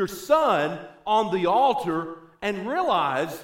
your 0.00 0.08
son 0.08 0.78
on 1.06 1.30
the 1.30 1.44
altar 1.44 2.16
and 2.40 2.66
realize 2.66 3.38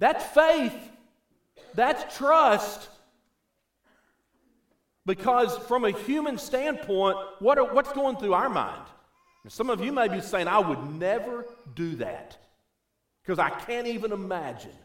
that's 0.00 0.24
faith, 0.34 0.74
that's 1.74 2.16
trust. 2.18 2.88
Because 5.06 5.56
from 5.68 5.84
a 5.84 5.92
human 5.92 6.36
standpoint, 6.36 7.16
what 7.38 7.58
are, 7.58 7.72
what's 7.72 7.92
going 7.92 8.16
through 8.16 8.34
our 8.34 8.48
mind? 8.48 8.82
Some 9.46 9.70
of 9.70 9.80
you 9.80 9.92
may 9.92 10.08
be 10.08 10.20
saying, 10.20 10.48
I 10.48 10.58
would 10.58 10.98
never 10.98 11.46
do 11.76 11.94
that 11.96 12.36
because 13.22 13.38
I 13.38 13.50
can't 13.50 13.86
even 13.86 14.10
imagine. 14.10 14.76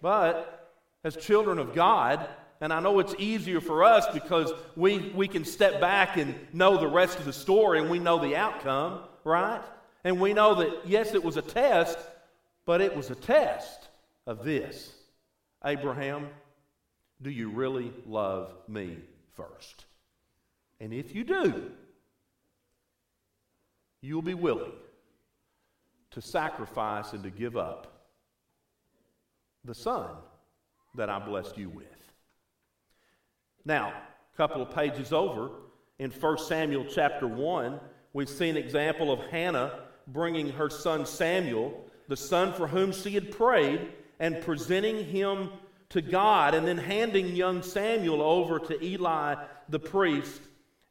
But 0.00 0.72
as 1.02 1.16
children 1.16 1.58
of 1.58 1.74
God, 1.74 2.26
and 2.60 2.72
I 2.72 2.80
know 2.80 2.98
it's 2.98 3.14
easier 3.18 3.60
for 3.60 3.84
us 3.84 4.06
because 4.12 4.52
we, 4.74 5.12
we 5.14 5.28
can 5.28 5.44
step 5.44 5.80
back 5.80 6.16
and 6.16 6.34
know 6.52 6.76
the 6.76 6.88
rest 6.88 7.18
of 7.18 7.24
the 7.24 7.32
story 7.32 7.80
and 7.80 7.88
we 7.88 7.98
know 7.98 8.18
the 8.18 8.36
outcome, 8.36 9.00
right? 9.24 9.62
And 10.04 10.20
we 10.20 10.32
know 10.32 10.56
that, 10.56 10.86
yes, 10.86 11.14
it 11.14 11.22
was 11.22 11.36
a 11.36 11.42
test, 11.42 11.98
but 12.66 12.80
it 12.80 12.96
was 12.96 13.10
a 13.10 13.14
test 13.14 13.88
of 14.26 14.44
this 14.44 14.92
Abraham, 15.64 16.28
do 17.20 17.30
you 17.30 17.50
really 17.50 17.92
love 18.06 18.52
me 18.68 18.98
first? 19.34 19.86
And 20.80 20.92
if 20.92 21.14
you 21.14 21.24
do, 21.24 21.70
you'll 24.00 24.22
be 24.22 24.34
willing 24.34 24.72
to 26.12 26.20
sacrifice 26.20 27.12
and 27.12 27.24
to 27.24 27.30
give 27.30 27.56
up 27.56 28.06
the 29.64 29.74
son 29.74 30.10
that 30.94 31.10
I 31.10 31.18
blessed 31.18 31.58
you 31.58 31.68
with. 31.68 31.97
Now, 33.64 33.92
a 34.32 34.36
couple 34.36 34.62
of 34.62 34.74
pages 34.74 35.12
over 35.12 35.50
in 35.98 36.10
1 36.10 36.38
Samuel 36.38 36.86
chapter 36.88 37.26
1, 37.26 37.80
we 38.12 38.26
see 38.26 38.48
an 38.48 38.56
example 38.56 39.12
of 39.12 39.20
Hannah 39.30 39.80
bringing 40.06 40.50
her 40.50 40.70
son 40.70 41.04
Samuel, 41.04 41.84
the 42.08 42.16
son 42.16 42.52
for 42.52 42.66
whom 42.66 42.92
she 42.92 43.10
had 43.12 43.30
prayed, 43.30 43.88
and 44.20 44.40
presenting 44.42 45.04
him 45.04 45.50
to 45.90 46.02
God, 46.02 46.54
and 46.54 46.66
then 46.66 46.78
handing 46.78 47.34
young 47.34 47.62
Samuel 47.62 48.22
over 48.22 48.58
to 48.58 48.84
Eli 48.84 49.36
the 49.68 49.78
priest. 49.78 50.40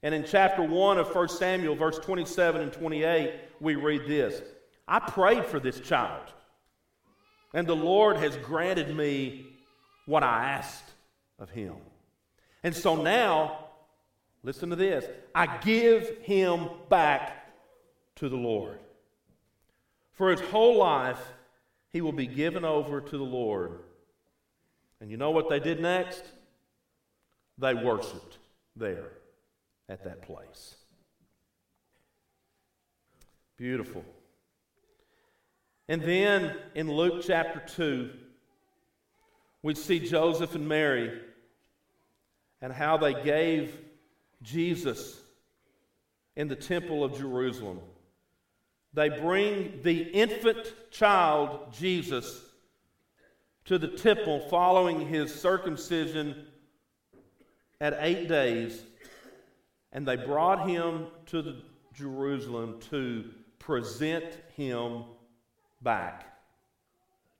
And 0.04 0.14
in 0.14 0.24
chapter 0.24 0.62
1 0.64 0.98
of 0.98 1.14
1 1.14 1.30
Samuel, 1.30 1.76
verse 1.76 2.00
27 2.00 2.62
and 2.62 2.74
28, 2.74 3.34
we 3.60 3.76
read 3.76 4.08
this 4.08 4.42
I 4.88 5.00
prayed 5.00 5.46
for 5.46 5.60
this 5.60 5.80
child, 5.80 6.34
and 7.54 7.68
the 7.68 7.76
Lord 7.76 8.18
has 8.18 8.36
granted 8.38 8.96
me 8.96 9.46
what 10.06 10.24
I 10.24 10.52
asked 10.52 10.92
of 11.40 11.50
him. 11.50 11.76
And 12.68 12.76
so 12.76 13.02
now, 13.02 13.60
listen 14.44 14.72
to 14.72 14.76
this 14.76 15.06
I 15.34 15.58
give 15.60 16.18
him 16.18 16.68
back 16.90 17.48
to 18.18 18.28
the 18.28 18.36
Lord. 18.36 18.78
For 20.12 20.32
his 20.32 20.42
whole 20.42 20.76
life, 20.76 21.32
he 21.94 22.02
will 22.02 22.12
be 22.12 22.28
given 22.28 22.66
over 22.66 23.00
to 23.00 23.18
the 23.18 23.24
Lord. 23.24 23.80
And 25.00 25.10
you 25.10 25.16
know 25.16 25.32
what 25.32 25.48
they 25.48 25.62
did 25.62 25.80
next? 25.80 26.22
They 27.58 27.74
worshiped 27.74 28.38
there 28.76 29.12
at 29.88 30.04
that 30.04 30.24
place. 30.24 30.76
Beautiful. 33.56 34.04
And 35.88 36.02
then 36.02 36.58
in 36.76 36.92
Luke 36.92 37.24
chapter 37.26 37.64
2, 37.66 38.10
we 39.64 39.74
see 39.74 40.00
Joseph 40.00 40.54
and 40.54 40.68
Mary 40.68 41.22
and 42.62 42.74
how 42.74 42.98
they 42.98 43.14
gave 43.24 43.78
Jesus 44.42 45.20
in 46.36 46.48
the 46.48 46.56
temple 46.56 47.04
of 47.04 47.18
Jerusalem. 47.18 47.80
They 48.94 49.10
bring 49.10 49.82
the 49.84 50.02
infant 50.02 50.74
child, 50.92 51.74
Jesus, 51.74 52.42
to 53.66 53.78
the 53.78 53.90
temple 53.90 54.48
following 54.50 55.08
his 55.08 55.34
circumcision 55.34 56.48
at 57.80 57.98
eight 58.00 58.28
days, 58.28 58.82
and 59.92 60.08
they 60.08 60.16
brought 60.16 60.68
him 60.68 61.08
to 61.28 61.56
Jerusalem 61.94 62.80
to 62.90 63.26
present 63.60 64.26
him 64.56 65.04
back 65.82 66.38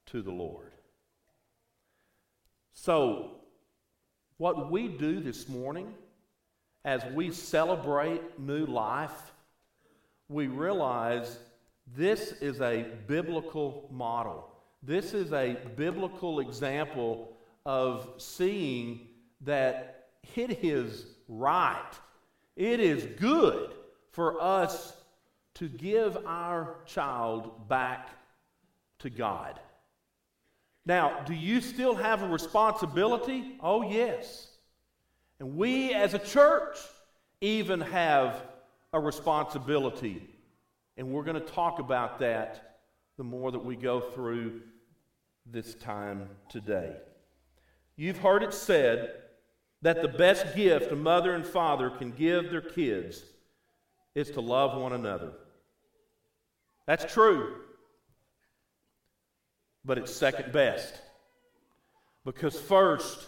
to 0.08 0.22
the 0.22 0.32
Lord. 0.32 0.72
So, 2.74 3.37
what 4.38 4.72
we 4.72 4.88
do 4.88 5.20
this 5.20 5.48
morning 5.50 5.94
as 6.86 7.04
we 7.14 7.32
celebrate 7.32 8.40
new 8.40 8.66
life, 8.66 9.34
we 10.30 10.48
realize 10.48 11.40
this 11.96 12.34
is 12.34 12.62
a 12.62 12.86
biblical 13.08 13.90
model. 13.92 14.50
This 14.84 15.14
is 15.14 15.34
a 15.34 15.58
biblical 15.76 16.40
example 16.40 17.36
of 17.66 18.10
seeing 18.18 19.08
that 19.42 20.10
it 20.36 20.64
is 20.64 21.06
right, 21.28 21.92
it 22.56 22.80
is 22.80 23.06
good 23.20 23.74
for 24.12 24.42
us 24.42 24.94
to 25.56 25.68
give 25.68 26.18
our 26.26 26.76
child 26.86 27.68
back 27.68 28.10
to 29.00 29.10
God. 29.10 29.60
Now, 30.88 31.20
do 31.26 31.34
you 31.34 31.60
still 31.60 31.96
have 31.96 32.24
a 32.24 32.28
responsibility? 32.30 33.58
Oh, 33.60 33.82
yes. 33.82 34.48
And 35.38 35.58
we 35.58 35.94
as 35.94 36.14
a 36.14 36.20
church 36.20 36.78
even 37.42 37.82
have 37.82 38.42
a 38.94 39.00
responsibility. 39.00 40.26
And 40.96 41.10
we're 41.12 41.26
going 41.26 41.40
to 41.40 41.46
talk 41.46 41.80
about 41.80 42.20
that 42.20 42.80
the 43.18 43.26
more 43.26 43.52
that 43.52 43.66
we 43.66 43.76
go 43.76 44.00
through 44.00 44.62
this 45.46 45.76
time 45.76 46.30
today. 46.48 46.96
You've 47.98 48.20
heard 48.20 48.42
it 48.42 48.54
said 48.54 49.12
that 49.82 50.02
the 50.02 50.08
best 50.08 50.56
gift 50.56 50.90
a 50.94 50.96
mother 50.96 51.36
and 51.36 51.46
father 51.46 51.90
can 51.90 52.12
give 52.12 52.50
their 52.50 52.62
kids 52.62 53.24
is 54.16 54.32
to 54.32 54.40
love 54.40 54.80
one 54.80 54.94
another. 54.94 55.34
That's 56.86 57.12
true 57.14 57.56
but 59.88 59.98
it's 59.98 60.14
second 60.14 60.52
best. 60.52 60.94
Because 62.26 62.60
first, 62.60 63.26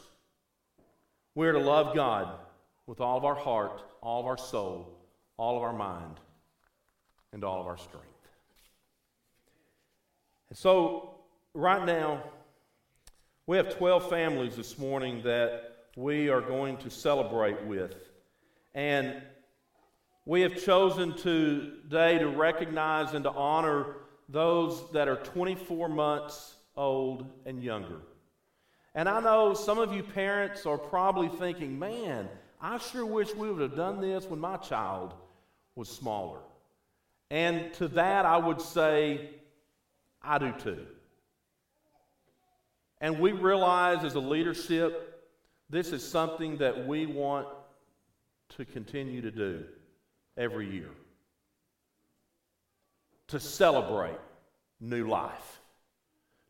we're 1.34 1.53
to 1.53 1.59
love 1.59 1.96
God 1.96 2.38
with 2.86 3.00
all 3.00 3.18
of 3.18 3.24
our 3.24 3.34
heart, 3.34 3.81
all 4.02 4.20
of 4.20 4.25
our 4.25 4.38
soul, 4.38 4.94
all 5.38 5.56
of 5.56 5.64
our 5.64 5.74
mind, 5.74 6.20
and 7.31 7.46
all 7.46 7.62
of 7.62 7.68
our 7.68 7.78
strength. 7.78 8.08
And 10.50 10.58
so, 10.58 11.16
right 11.53 11.86
now, 11.86 12.24
we 13.47 13.56
have 13.56 13.78
12 13.78 14.09
families 14.09 14.58
this 14.58 14.78
morning 14.78 15.22
that 15.24 15.78
we 15.96 16.28
are 16.28 16.41
going 16.41 16.76
to 16.78 16.90
celebrate 16.90 17.64
with. 17.66 17.96
And 18.76 19.22
we 20.26 20.41
have 20.41 20.62
chosen 20.62 21.16
today 21.16 22.20
to 22.20 22.28
recognize 22.28 23.14
and 23.14 23.24
to 23.24 23.31
honor 23.31 23.96
those 24.29 24.90
that 24.91 25.07
are 25.07 25.17
24 25.17 25.90
months 25.90 26.56
old 26.75 27.25
and 27.45 27.63
younger. 27.63 28.00
And 28.95 29.09
I 29.09 29.19
know 29.19 29.53
some 29.53 29.79
of 29.79 29.94
you 29.94 30.03
parents 30.03 30.66
are 30.66 30.78
probably 30.78 31.28
thinking, 31.28 31.78
man, 31.78 32.29
I 32.62 32.78
sure 32.78 33.06
wish 33.06 33.34
we 33.34 33.50
would 33.50 33.62
have 33.62 33.75
done 33.75 34.01
this 34.01 34.25
when 34.25 34.40
my 34.40 34.57
child 34.57 35.13
was 35.75 35.90
smaller. 35.90 36.40
And 37.31 37.73
to 37.75 37.88
that, 37.90 38.25
I 38.25 38.38
would 38.38 38.62
say, 38.62 39.29
I 40.22 40.38
do 40.38 40.53
too. 40.59 40.85
And 43.01 43.19
we 43.19 43.31
realize 43.31 44.03
as 44.03 44.16
a 44.16 44.19
leadership, 44.19 45.23
this 45.69 45.91
is 45.91 46.06
something 46.06 46.57
that 46.57 46.88
we 46.88 47.06
want 47.06 47.47
to 48.57 48.66
continue 48.66 49.22
to 49.22 49.31
do 49.31 49.63
every 50.38 50.69
year 50.69 50.90
to 53.29 53.40
celebrate 53.40 54.17
new 54.79 55.08
life, 55.08 55.61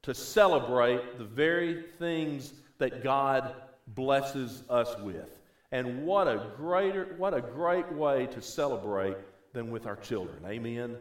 to 0.04 0.14
celebrate 0.14 1.18
the 1.18 1.26
very 1.26 1.84
things 2.00 2.54
that 2.78 3.04
God 3.04 3.54
blesses 3.88 4.64
us 4.70 4.98
with. 5.00 5.40
And 5.72 6.04
what 6.04 6.28
a 6.28 6.48
greater 6.58 7.14
what 7.18 7.34
a 7.34 7.42
great 7.42 7.92
way 7.92 8.28
to 8.28 8.42
celebrate 8.42 9.18
than 9.54 9.72
with 9.72 9.86
our 9.86 9.98
children. 9.98 10.44
Amen. 10.46 10.98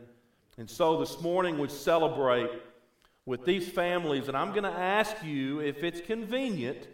And 0.58 0.68
so 0.68 0.98
this 0.98 1.20
morning 1.20 1.58
we 1.58 1.68
celebrate 1.68 2.50
with 3.24 3.44
these 3.44 3.68
families 3.68 4.28
and 4.28 4.36
I'm 4.36 4.50
going 4.50 4.64
to 4.64 4.70
ask 4.70 5.16
you 5.24 5.60
if 5.60 5.84
it's 5.84 6.00
convenient 6.00 6.88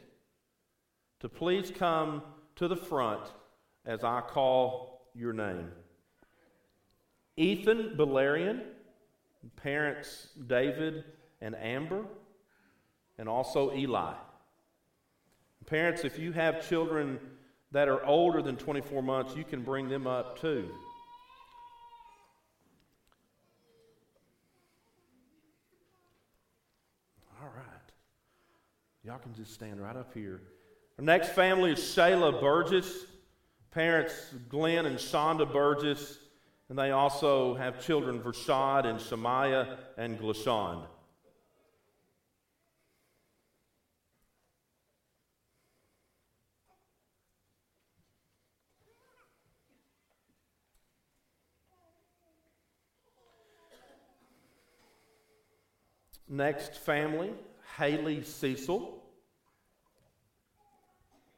to 1.21 1.29
please 1.29 1.73
come 1.75 2.23
to 2.57 2.69
the 2.69 2.77
front 2.77 3.23
as 3.87 4.05
I 4.05 4.21
call 4.21 5.09
your 5.15 5.33
name. 5.33 5.71
Ethan 7.37 7.95
Balerian, 7.97 8.63
parents 9.57 10.29
David 10.47 11.05
and 11.41 11.55
Amber, 11.57 12.05
and 13.19 13.29
also 13.29 13.75
Eli. 13.75 14.15
Parents, 15.67 16.05
if 16.05 16.19
you 16.19 16.33
have 16.33 16.67
children 16.69 17.19
that 17.73 17.89
are 17.89 18.05
older 18.05 18.43
than 18.43 18.57
24 18.57 19.03
months, 19.03 19.35
you 19.37 19.45
can 19.45 19.63
bring 19.63 19.89
them 19.89 20.07
up 20.07 20.39
too. 20.41 20.71
All 27.41 27.49
right. 27.49 27.65
Y'all 29.05 29.19
can 29.19 29.35
just 29.35 29.53
stand 29.53 29.81
right 29.81 29.97
up 29.97 30.13
here. 30.15 30.41
Our 30.99 31.05
next 31.05 31.31
family 31.31 31.73
is 31.73 31.79
Shayla 31.79 32.41
Burgess. 32.41 33.07
Parents, 33.71 34.15
Glenn 34.49 34.87
and 34.87 34.97
Shonda 34.97 35.51
Burgess. 35.51 36.19
And 36.75 36.79
they 36.81 36.91
also 36.91 37.55
have 37.55 37.81
children 37.81 38.19
Vershad 38.19 38.85
and 38.85 39.01
Shemaiah 39.01 39.79
and 39.97 40.19
Glashond. 40.19 40.85
Next 56.29 56.75
family, 56.79 57.31
Haley 57.79 58.25
Cecil. 58.25 59.01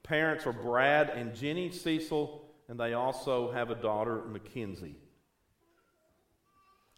Parents 0.03 0.47
are 0.47 0.55
Brad 0.55 1.11
and 1.11 1.35
Jenny 1.35 1.71
Cecil, 1.71 2.43
and 2.69 2.81
they 2.81 2.95
also 2.95 3.53
have 3.53 3.71
a 3.71 3.75
daughter, 3.75 4.23
Mackenzie. 4.31 4.97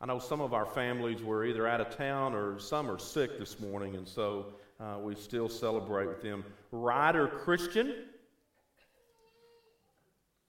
I 0.00 0.06
know 0.06 0.20
some 0.20 0.40
of 0.40 0.54
our 0.54 0.64
families 0.64 1.24
were 1.24 1.44
either 1.44 1.66
out 1.66 1.80
of 1.80 1.96
town 1.96 2.32
or 2.32 2.60
some 2.60 2.88
are 2.88 3.00
sick 3.00 3.36
this 3.36 3.58
morning, 3.58 3.96
and 3.96 4.06
so 4.06 4.46
uh, 4.78 4.96
we 5.00 5.16
still 5.16 5.48
celebrate 5.48 6.06
with 6.06 6.22
them. 6.22 6.44
Ryder 6.70 7.26
Christian, 7.26 8.04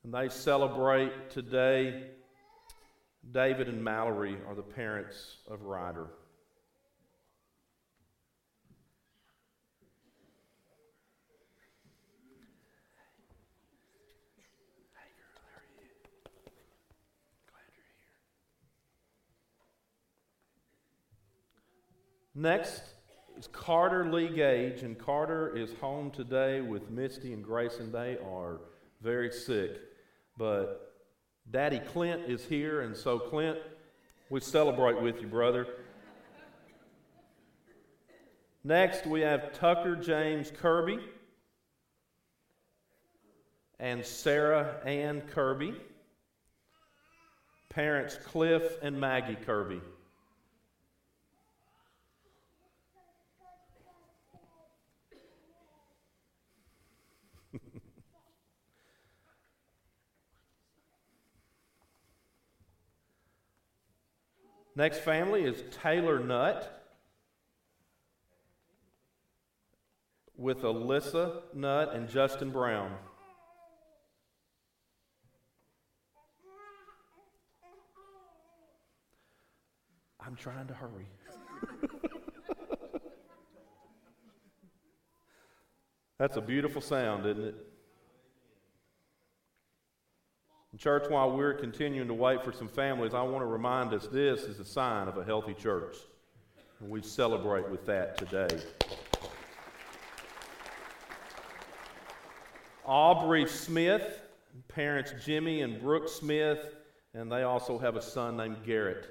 and 0.03 0.13
they 0.13 0.29
celebrate 0.29 1.31
today. 1.31 2.11
David 3.31 3.67
and 3.67 3.83
Mallory 3.83 4.37
are 4.47 4.53
the 4.53 4.61
parents 4.61 5.37
of 5.49 5.63
Ryder. 5.63 6.07
Next 22.39 22.81
is 23.37 23.47
Carter 23.47 24.09
Lee 24.09 24.29
Gage, 24.29 24.83
and 24.83 24.97
Carter 24.97 25.53
is 25.57 25.73
home 25.81 26.09
today 26.09 26.61
with 26.61 26.89
Misty 26.89 27.33
and 27.33 27.43
Grayson. 27.43 27.91
They 27.91 28.17
are 28.25 28.61
very 29.01 29.29
sick, 29.29 29.71
but 30.37 30.93
Daddy 31.51 31.79
Clint 31.79 32.21
is 32.29 32.45
here, 32.45 32.79
and 32.79 32.95
so 32.95 33.19
Clint, 33.19 33.57
we 34.29 34.39
celebrate 34.39 35.01
with 35.01 35.19
you, 35.19 35.27
brother. 35.27 35.67
Next, 38.63 39.05
we 39.05 39.19
have 39.19 39.51
Tucker 39.51 39.97
James 39.97 40.49
Kirby 40.49 40.99
and 43.81 44.05
Sarah 44.05 44.77
Ann 44.85 45.23
Kirby. 45.33 45.73
Parents 47.67 48.17
Cliff 48.23 48.77
and 48.81 48.97
Maggie 48.97 49.35
Kirby. 49.35 49.81
Next 64.79 64.99
family 64.99 65.43
is 65.43 65.61
Taylor 65.83 66.19
Nutt 66.19 66.87
with 70.37 70.61
Alyssa 70.61 71.41
Nutt 71.53 71.93
and 71.93 72.07
Justin 72.07 72.49
Brown. 72.49 72.95
I'm 80.25 80.37
trying 80.37 80.67
to 80.67 80.73
hurry. 80.73 81.09
That's 86.17 86.37
a 86.37 86.41
beautiful 86.41 86.79
sound, 86.79 87.25
isn't 87.25 87.43
it? 87.43 87.68
Church, 90.79 91.09
while 91.09 91.35
we're 91.35 91.55
continuing 91.55 92.07
to 92.07 92.13
wait 92.13 92.41
for 92.41 92.53
some 92.53 92.69
families, 92.69 93.13
I 93.13 93.21
want 93.21 93.41
to 93.41 93.45
remind 93.47 93.93
us 93.93 94.07
this 94.07 94.43
is 94.43 94.61
a 94.61 94.65
sign 94.65 95.09
of 95.09 95.17
a 95.17 95.25
healthy 95.25 95.53
church. 95.53 95.97
And 96.79 96.89
we 96.89 97.01
celebrate 97.01 97.69
with 97.69 97.85
that 97.87 98.17
today. 98.17 98.47
Aubrey 102.85 103.45
Smith, 103.45 104.21
parents 104.69 105.13
Jimmy 105.25 105.63
and 105.63 105.81
Brooke 105.81 106.07
Smith, 106.07 106.73
and 107.13 107.29
they 107.29 107.43
also 107.43 107.77
have 107.77 107.97
a 107.97 108.01
son 108.01 108.37
named 108.37 108.63
Garrett. 108.65 109.05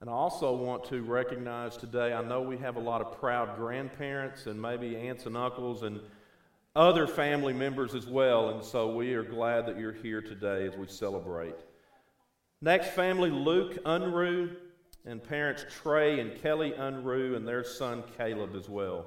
And 0.00 0.10
I 0.10 0.12
also 0.12 0.56
want 0.56 0.82
to 0.86 1.02
recognize 1.02 1.76
today, 1.76 2.12
I 2.12 2.24
know 2.24 2.42
we 2.42 2.58
have 2.58 2.74
a 2.74 2.80
lot 2.80 3.00
of 3.00 3.16
proud 3.20 3.54
grandparents 3.54 4.46
and 4.46 4.60
maybe 4.60 4.96
aunts 4.96 5.26
and 5.26 5.36
uncles 5.36 5.84
and 5.84 6.00
other 6.74 7.06
family 7.06 7.52
members 7.52 7.94
as 7.94 8.06
well. 8.06 8.50
And 8.50 8.64
so 8.64 8.94
we 8.94 9.14
are 9.14 9.22
glad 9.22 9.66
that 9.66 9.78
you're 9.78 9.92
here 9.92 10.22
today 10.22 10.66
as 10.66 10.76
we 10.76 10.86
celebrate. 10.86 11.56
Next 12.60 12.90
family, 12.90 13.30
Luke 13.30 13.82
Unruh, 13.84 14.54
and 15.04 15.22
parents 15.22 15.64
Trey 15.82 16.20
and 16.20 16.40
Kelly 16.40 16.72
Unruh, 16.78 17.36
and 17.36 17.46
their 17.46 17.64
son 17.64 18.04
Caleb 18.16 18.54
as 18.56 18.68
well. 18.68 19.06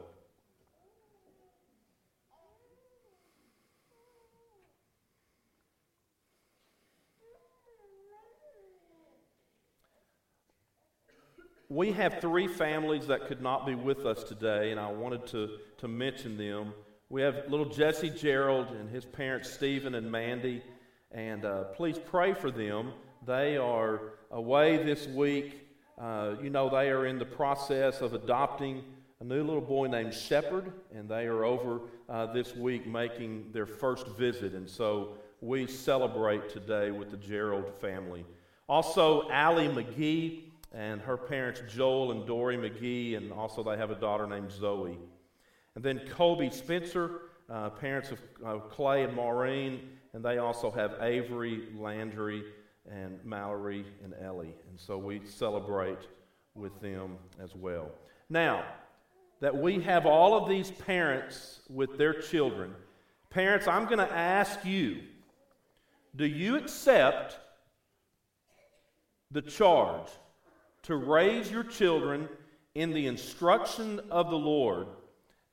We 11.67 11.93
have 11.93 12.21
three 12.21 12.47
families 12.47 13.07
that 13.07 13.27
could 13.27 13.41
not 13.41 13.65
be 13.65 13.73
with 13.73 14.05
us 14.05 14.23
today, 14.23 14.69
and 14.69 14.79
I 14.79 14.91
wanted 14.91 15.25
to, 15.27 15.57
to 15.79 15.87
mention 15.87 16.37
them. 16.37 16.73
We 17.15 17.21
have 17.21 17.45
little 17.47 17.67
Jesse 17.67 18.09
Gerald 18.09 18.71
and 18.71 18.89
his 18.89 19.05
parents, 19.05 19.49
Stephen 19.49 19.95
and 19.95 20.11
Mandy. 20.11 20.61
And 21.13 21.45
uh, 21.45 21.63
please 21.63 21.97
pray 21.97 22.33
for 22.33 22.51
them. 22.51 22.91
They 23.25 23.55
are 23.55 24.01
away 24.31 24.83
this 24.83 25.07
week. 25.07 25.65
Uh, 25.97 26.31
you 26.43 26.49
know, 26.49 26.67
they 26.67 26.89
are 26.89 27.05
in 27.05 27.17
the 27.17 27.23
process 27.23 28.01
of 28.01 28.13
adopting 28.13 28.83
a 29.21 29.23
new 29.23 29.45
little 29.45 29.61
boy 29.61 29.87
named 29.87 30.13
Shepherd, 30.13 30.73
and 30.93 31.07
they 31.07 31.25
are 31.25 31.45
over 31.45 31.83
uh, 32.09 32.33
this 32.33 32.53
week 32.53 32.85
making 32.85 33.45
their 33.53 33.65
first 33.65 34.07
visit. 34.07 34.51
And 34.51 34.69
so 34.69 35.15
we 35.39 35.67
celebrate 35.67 36.49
today 36.49 36.91
with 36.91 37.11
the 37.11 37.17
Gerald 37.17 37.71
family. 37.79 38.25
Also, 38.67 39.29
Allie 39.29 39.69
McGee 39.69 40.49
and 40.73 40.99
her 40.99 41.15
parents, 41.15 41.61
Joel 41.73 42.11
and 42.11 42.27
Dory 42.27 42.57
McGee, 42.57 43.15
and 43.15 43.31
also 43.31 43.63
they 43.63 43.77
have 43.77 43.89
a 43.89 43.95
daughter 43.95 44.27
named 44.27 44.51
Zoe. 44.51 44.97
And 45.75 45.83
then 45.83 46.01
Colby 46.09 46.49
Spencer, 46.49 47.21
uh, 47.49 47.69
parents 47.69 48.11
of 48.11 48.19
uh, 48.45 48.59
Clay 48.59 49.03
and 49.03 49.13
Maureen, 49.13 49.89
and 50.13 50.23
they 50.23 50.37
also 50.37 50.71
have 50.71 50.95
Avery, 51.01 51.67
Landry, 51.77 52.43
and 52.89 53.19
Mallory 53.25 53.85
and 54.03 54.13
Ellie. 54.21 54.55
And 54.69 54.79
so 54.79 54.97
we 54.97 55.21
celebrate 55.25 56.07
with 56.53 56.79
them 56.79 57.17
as 57.43 57.53
well. 57.55 57.91
Now, 58.29 58.63
that 59.41 59.55
we 59.55 59.81
have 59.81 60.05
all 60.05 60.33
of 60.41 60.47
these 60.47 60.71
parents 60.71 61.59
with 61.69 61.97
their 61.97 62.13
children, 62.13 62.73
parents, 63.29 63.67
I'm 63.67 63.85
going 63.85 63.99
to 63.99 64.11
ask 64.11 64.63
you 64.65 65.01
do 66.15 66.25
you 66.25 66.55
accept 66.55 67.37
the 69.31 69.41
charge 69.41 70.07
to 70.83 70.95
raise 70.95 71.51
your 71.51 71.65
children 71.65 72.29
in 72.73 72.93
the 72.93 73.07
instruction 73.07 73.99
of 74.09 74.29
the 74.29 74.37
Lord? 74.37 74.87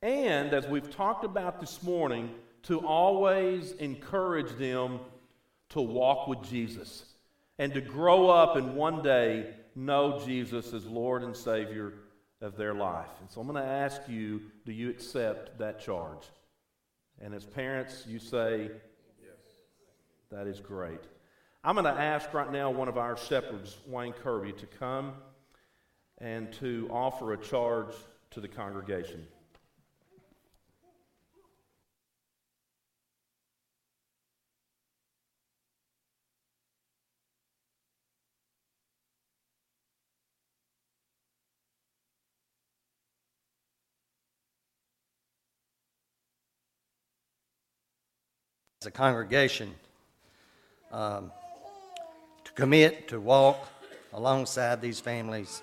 And 0.03 0.53
as 0.53 0.67
we've 0.67 0.91
talked 0.91 1.25
about 1.25 1.61
this 1.61 1.81
morning, 1.81 2.35
to 2.65 2.81
always 2.81 3.73
encourage 3.73 4.51
them 4.59 4.99
to 5.71 5.81
walk 5.81 6.27
with 6.27 6.43
Jesus 6.43 7.05
and 7.59 7.73
to 7.75 7.81
grow 7.81 8.29
up 8.29 8.57
and 8.57 8.75
one 8.75 9.03
day 9.03 9.55
know 9.77 10.21
Jesus 10.25 10.73
as 10.73 10.85
Lord 10.87 11.23
and 11.23 11.37
Savior 11.37 11.95
of 12.41 12.57
their 12.57 12.75
life. 12.75 13.09
And 13.21 13.31
so 13.31 13.41
I'm 13.41 13.47
going 13.47 13.63
to 13.63 13.71
ask 13.71 14.03
you 14.09 14.43
do 14.67 14.73
you 14.73 14.91
accept 14.91 15.59
that 15.59 15.81
charge? 15.81 16.25
And 17.21 17.33
as 17.33 17.45
parents, 17.45 18.05
you 18.09 18.19
say, 18.19 18.71
Yes. 19.23 19.37
That 20.31 20.49
is 20.49 20.59
great. 20.59 21.01
I'm 21.63 21.77
going 21.77 21.85
to 21.85 22.01
ask 22.01 22.35
right 22.35 22.51
now 22.51 22.71
one 22.71 22.89
of 22.89 22.99
our 22.99 23.17
shepherds, 23.17 23.77
Wayne 23.87 24.13
Kirby, 24.13 24.53
to 24.55 24.67
come 24.67 25.13
and 26.19 26.53
to 26.55 26.89
offer 26.91 27.33
a 27.35 27.39
charge 27.39 27.95
to 28.33 28.41
the 28.41 28.49
congregation. 28.49 29.25
As 48.83 48.87
a 48.87 48.91
congregation 48.91 49.73
um, 50.91 51.31
to 52.43 52.51
commit 52.55 53.07
to 53.07 53.21
walk 53.21 53.69
alongside 54.13 54.81
these 54.81 54.99
families, 54.99 55.63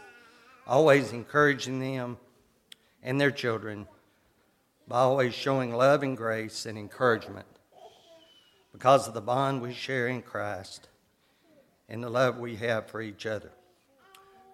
always 0.65 1.11
encouraging 1.11 1.81
them 1.81 2.15
and 3.03 3.19
their 3.19 3.29
children 3.29 3.85
by 4.87 4.99
always 4.99 5.33
showing 5.33 5.73
love 5.73 6.01
and 6.01 6.15
grace 6.15 6.65
and 6.65 6.77
encouragement 6.77 7.45
because 8.71 9.05
of 9.05 9.13
the 9.13 9.19
bond 9.19 9.61
we 9.61 9.73
share 9.73 10.07
in 10.07 10.21
Christ 10.21 10.87
and 11.89 12.01
the 12.01 12.09
love 12.09 12.37
we 12.37 12.55
have 12.55 12.87
for 12.87 13.01
each 13.01 13.25
other. 13.25 13.51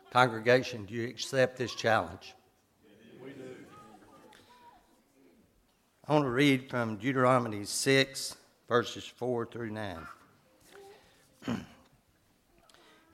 Congregation, 0.10 0.86
do 0.86 0.96
you 0.96 1.08
accept 1.08 1.56
this 1.56 1.76
challenge? 1.76 2.34
I 6.08 6.14
want 6.14 6.26
to 6.26 6.32
read 6.32 6.68
from 6.68 6.96
Deuteronomy 6.96 7.66
6, 7.66 8.38
verses 8.68 9.06
4 9.06 9.46
through 9.46 9.72
9. 9.72 9.98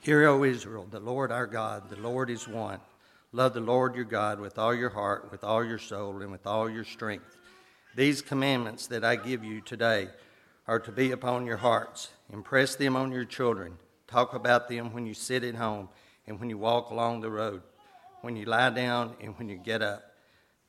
Hear, 0.01 0.27
O 0.27 0.43
Israel, 0.43 0.87
the 0.89 0.99
Lord 0.99 1.31
our 1.31 1.47
God, 1.47 1.89
the 1.89 1.99
Lord 1.99 2.29
is 2.29 2.47
one. 2.47 2.79
Love 3.33 3.53
the 3.53 3.61
Lord 3.61 3.95
your 3.95 4.05
God 4.05 4.39
with 4.39 4.57
all 4.57 4.73
your 4.73 4.89
heart, 4.89 5.29
with 5.31 5.43
all 5.43 5.63
your 5.63 5.77
soul, 5.77 6.21
and 6.21 6.31
with 6.31 6.45
all 6.45 6.69
your 6.69 6.83
strength. 6.83 7.37
These 7.95 8.21
commandments 8.21 8.87
that 8.87 9.03
I 9.03 9.15
give 9.15 9.43
you 9.43 9.61
today 9.61 10.09
are 10.67 10.79
to 10.79 10.91
be 10.91 11.11
upon 11.11 11.45
your 11.45 11.57
hearts. 11.57 12.09
Impress 12.31 12.75
them 12.75 12.95
on 12.95 13.11
your 13.11 13.25
children. 13.25 13.77
Talk 14.07 14.33
about 14.33 14.69
them 14.69 14.93
when 14.93 15.05
you 15.05 15.13
sit 15.13 15.43
at 15.43 15.55
home 15.55 15.89
and 16.27 16.39
when 16.39 16.49
you 16.49 16.57
walk 16.57 16.89
along 16.89 17.21
the 17.21 17.29
road, 17.29 17.61
when 18.21 18.35
you 18.35 18.45
lie 18.45 18.69
down 18.69 19.15
and 19.21 19.37
when 19.37 19.49
you 19.49 19.57
get 19.57 19.81
up. 19.81 20.03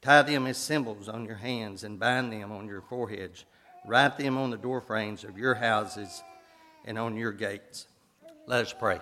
Tie 0.01 0.23
them 0.23 0.47
as 0.47 0.59
symbols 0.59 1.09
on 1.09 1.25
your 1.25 1.37
hands 1.37 1.85
and 1.85 1.99
bind 1.99 2.33
them 2.33 2.51
on 2.51 2.67
your 2.67 2.81
foreheads. 2.83 3.45
Write 3.87 4.17
them 4.17 4.39
on 4.39 4.51
the 4.51 4.57
doorframes 4.57 5.25
of 5.25 5.37
your 5.37 5.55
houses 5.55 6.23
and 6.85 6.99
on 6.99 7.17
your 7.17 7.33
gates. 7.33 7.87
Let 8.47 8.65
us 8.65 8.73
pray. 8.73 9.01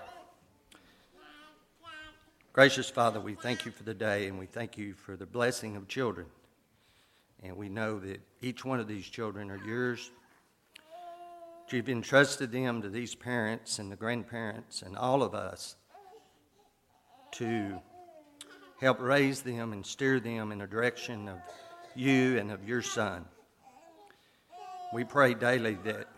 Gracious 2.52 2.90
Father, 2.90 3.20
we 3.20 3.34
thank 3.34 3.64
you 3.64 3.72
for 3.72 3.84
the 3.84 3.94
day 3.94 4.26
and 4.26 4.38
we 4.38 4.46
thank 4.46 4.76
you 4.76 4.94
for 4.94 5.16
the 5.16 5.26
blessing 5.26 5.76
of 5.76 5.86
children. 5.86 6.26
And 7.42 7.56
we 7.56 7.68
know 7.68 7.98
that 8.00 8.20
each 8.40 8.64
one 8.64 8.80
of 8.80 8.88
these 8.88 9.06
children 9.06 9.50
are 9.50 9.64
yours. 9.64 10.10
You've 11.70 11.88
entrusted 11.88 12.50
them 12.50 12.82
to 12.82 12.88
these 12.88 13.14
parents 13.14 13.78
and 13.78 13.92
the 13.92 13.96
grandparents 13.96 14.82
and 14.82 14.96
all 14.96 15.22
of 15.22 15.34
us 15.34 15.76
to 17.32 17.78
help 18.80 19.00
raise 19.00 19.42
them 19.42 19.72
and 19.72 19.86
steer 19.86 20.18
them 20.18 20.50
in 20.50 20.62
a 20.62 20.66
direction 20.66 21.28
of 21.28 21.38
you 21.94 22.38
and 22.38 22.50
of 22.50 22.66
your 22.66 22.82
Son. 22.82 23.24
We 24.92 25.04
pray 25.04 25.34
daily 25.34 25.74
that 25.84 26.08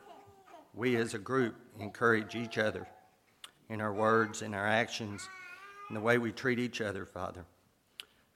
we 0.75 0.97
as 0.97 1.12
a 1.12 1.19
group 1.19 1.55
encourage 1.79 2.35
each 2.35 2.57
other 2.57 2.87
in 3.69 3.81
our 3.81 3.93
words 3.93 4.43
in 4.43 4.55
our 4.55 4.67
actions 4.67 5.29
in 5.88 5.95
the 5.95 6.00
way 6.00 6.19
we 6.19 6.33
treat 6.33 6.59
each 6.59 6.81
other, 6.81 7.05
Father. 7.05 7.45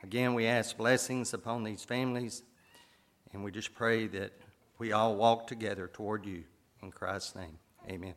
Again, 0.02 0.34
we 0.34 0.46
ask 0.46 0.76
blessings 0.76 1.32
upon 1.32 1.64
these 1.64 1.84
families, 1.84 2.42
and 3.32 3.42
we 3.42 3.50
just 3.50 3.74
pray 3.74 4.06
that 4.08 4.32
we 4.78 4.92
all 4.92 5.16
walk 5.16 5.46
together 5.46 5.90
toward 5.92 6.26
you. 6.26 6.44
In 6.82 6.90
Christ's 6.90 7.34
name, 7.34 7.58
amen. 7.88 8.14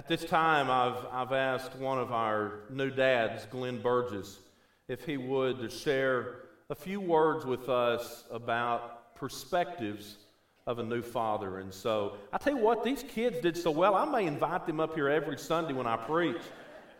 At 0.00 0.08
this 0.08 0.24
time, 0.24 0.70
I've, 0.70 1.04
I've 1.12 1.32
asked 1.34 1.76
one 1.76 1.98
of 1.98 2.10
our 2.10 2.60
new 2.70 2.88
dads, 2.88 3.44
Glenn 3.50 3.82
Burgess, 3.82 4.38
if 4.88 5.04
he 5.04 5.18
would 5.18 5.58
to 5.58 5.68
share 5.68 6.36
a 6.70 6.74
few 6.74 7.02
words 7.02 7.44
with 7.44 7.68
us 7.68 8.24
about 8.30 9.14
perspectives 9.14 10.16
of 10.66 10.78
a 10.78 10.82
new 10.82 11.02
father. 11.02 11.58
And 11.58 11.70
so 11.70 12.16
I 12.32 12.38
tell 12.38 12.54
you 12.54 12.60
what, 12.60 12.82
these 12.82 13.02
kids 13.02 13.42
did 13.42 13.58
so 13.58 13.70
well. 13.70 13.94
I 13.94 14.06
may 14.06 14.24
invite 14.24 14.66
them 14.66 14.80
up 14.80 14.94
here 14.94 15.10
every 15.10 15.36
Sunday 15.36 15.74
when 15.74 15.86
I 15.86 15.98
preach. 15.98 16.40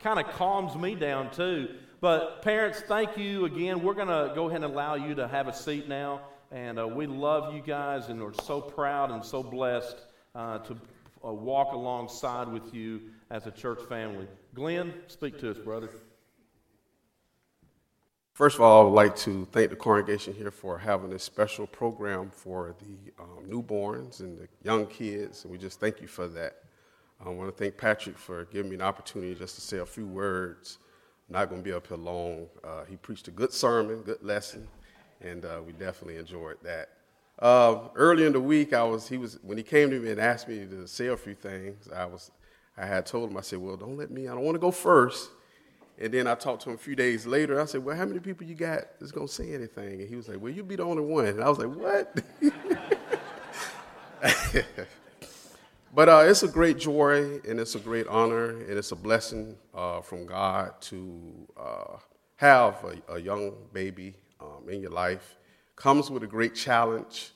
Kind 0.02 0.21
of 0.21 0.26
calms 0.33 0.76
me 0.76 0.95
down 0.95 1.30
too. 1.30 1.71
But 2.02 2.42
parents, 2.42 2.83
thank 2.87 3.16
you 3.16 3.47
again. 3.47 3.83
We're 3.83 3.95
going 3.95 4.09
to 4.09 4.35
go 4.35 4.50
ahead 4.50 4.62
and 4.62 4.75
allow 4.75 4.97
you 4.97 5.14
to 5.14 5.26
have 5.26 5.49
a 5.49 5.54
seat 5.54 5.88
now. 5.88 6.21
And 6.52 6.78
uh, 6.78 6.87
we 6.87 7.07
love 7.07 7.54
you 7.54 7.62
guys 7.62 8.11
and 8.11 8.21
we're 8.21 8.35
so 8.35 8.61
proud 8.61 9.11
and 9.11 9.25
so 9.25 9.42
blessed 9.42 9.97
uh, 10.35 10.59
to 10.59 10.76
uh, 11.24 11.32
walk 11.32 11.72
alongside 11.72 12.48
with 12.48 12.74
you 12.74 13.02
as 13.30 13.46
a 13.46 13.50
church 13.50 13.80
family. 13.88 14.26
Glenn, 14.54 14.92
speak 15.06 15.38
to 15.40 15.50
us, 15.50 15.58
brother. 15.58 15.90
First 18.32 18.56
of 18.56 18.62
all, 18.62 18.80
I 18.80 18.84
would 18.84 18.94
like 18.94 19.16
to 19.16 19.46
thank 19.52 19.68
the 19.68 19.76
congregation 19.76 20.32
here 20.32 20.50
for 20.50 20.78
having 20.78 21.10
this 21.10 21.22
special 21.22 21.66
program 21.66 22.30
for 22.30 22.74
the 22.78 23.22
um, 23.22 23.44
newborns 23.46 24.20
and 24.20 24.38
the 24.38 24.48
young 24.62 24.86
kids, 24.86 25.44
and 25.44 25.52
we 25.52 25.58
just 25.58 25.78
thank 25.78 26.00
you 26.00 26.06
for 26.06 26.26
that. 26.28 26.56
I 27.22 27.28
want 27.28 27.54
to 27.54 27.56
thank 27.62 27.76
Patrick 27.76 28.16
for 28.16 28.46
giving 28.46 28.70
me 28.70 28.76
an 28.76 28.82
opportunity 28.82 29.34
just 29.34 29.56
to 29.56 29.60
say 29.60 29.76
a 29.78 29.84
few 29.84 30.06
words. 30.06 30.78
I'm 31.28 31.34
not 31.34 31.50
going 31.50 31.60
to 31.60 31.64
be 31.64 31.72
up 31.74 31.88
here 31.88 31.98
long. 31.98 32.46
Uh, 32.64 32.84
he 32.88 32.96
preached 32.96 33.28
a 33.28 33.30
good 33.30 33.52
sermon, 33.52 34.00
good 34.00 34.22
lesson, 34.22 34.66
and 35.20 35.44
uh, 35.44 35.60
we 35.66 35.74
definitely 35.74 36.16
enjoyed 36.16 36.56
that. 36.62 36.88
Uh, 37.40 37.88
early 37.94 38.26
in 38.26 38.32
the 38.32 38.40
week, 38.40 38.73
I 38.75 38.82
was 38.82 39.09
he 39.09 39.16
was 39.16 39.38
when 39.42 39.56
he 39.56 39.64
came 39.64 39.90
to 39.90 39.99
me 39.99 40.11
and 40.11 40.20
asked 40.20 40.47
me 40.47 40.66
to 40.66 40.87
say 40.87 41.06
a 41.06 41.16
few 41.16 41.35
things. 41.35 41.88
I 41.94 42.04
was 42.04 42.30
I 42.76 42.87
had 42.87 43.06
told 43.06 43.30
him 43.30 43.37
I 43.37 43.40
said, 43.40 43.59
"Well, 43.59 43.76
don't 43.76 43.97
let 43.97 44.11
me. 44.11 44.28
I 44.28 44.35
don't 44.35 44.44
want 44.44 44.56
to 44.56 44.61
go 44.61 44.70
first. 44.70 45.30
And 45.99 46.14
then 46.14 46.26
I 46.26 46.35
talked 46.35 46.62
to 46.62 46.70
him 46.70 46.76
a 46.76 46.78
few 46.78 46.97
days 46.97 47.26
later. 47.26 47.61
I 47.61 47.64
said, 47.64 47.85
"Well, 47.85 47.97
how 47.97 48.04
many 48.04 48.20
people 48.20 48.47
you 48.47 48.54
got 48.54 48.99
that's 48.99 49.12
gonna 49.12 49.28
say 49.28 49.54
anything?" 49.54 50.00
And 50.00 50.09
he 50.09 50.16
was 50.16 50.28
like, 50.28 50.40
"Well, 50.40 50.52
you 50.52 50.62
be 50.62 50.76
the 50.76 50.82
only 50.82 51.02
one." 51.02 51.26
And 51.26 51.42
I 51.42 51.49
was 51.49 51.59
like, 51.59 51.75
"What?" 51.75 52.23
but 55.94 56.09
uh, 56.09 56.25
it's 56.26 56.42
a 56.42 56.49
great 56.49 56.78
joy 56.78 57.40
and 57.49 57.59
it's 57.59 57.75
a 57.75 57.78
great 57.78 58.06
honor 58.06 58.50
and 58.50 58.70
it's 58.78 58.92
a 58.92 58.97
blessing 58.97 59.56
uh, 59.75 60.02
from 60.02 60.26
God 60.26 60.80
to 60.82 61.49
uh, 61.59 61.97
have 62.37 62.85
a, 62.85 63.14
a, 63.14 63.18
young 63.18 63.54
baby 63.73 64.14
um, 64.40 64.68
in 64.68 64.82
your 64.82 64.90
life 64.90 65.37
comes 65.80 66.10
with 66.10 66.22
a 66.22 66.26
great 66.26 66.54
challenge. 66.54 67.30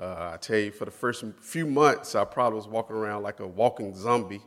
Uh, 0.00 0.30
I 0.32 0.38
tell 0.38 0.58
you, 0.58 0.70
for 0.70 0.86
the 0.86 0.90
first 0.90 1.22
few 1.42 1.66
months, 1.66 2.14
I 2.14 2.24
probably 2.24 2.56
was 2.56 2.66
walking 2.66 2.96
around 2.96 3.22
like 3.22 3.40
a 3.40 3.46
walking 3.46 3.94
zombie, 3.94 4.40